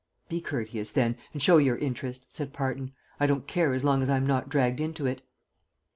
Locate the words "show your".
1.43-1.77